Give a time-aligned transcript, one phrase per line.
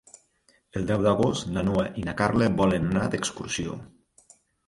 [0.79, 3.77] El deu d'agost na Noa i na Carla volen anar d'excursió.